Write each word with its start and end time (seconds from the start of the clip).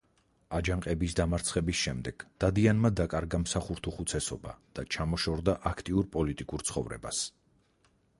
აჯანყების 0.59 1.15
დამარცხების 1.17 1.75
შემდეგ 1.81 2.23
დადიანმა 2.43 2.91
დაკარგა 2.99 3.39
მსახურთუხუცესობა 3.43 4.55
და 4.79 4.87
ჩამოშორდა 4.97 5.55
აქტიურ 5.73 6.09
პოლიტიკურ 6.17 6.65
ცხოვრებას. 6.71 7.21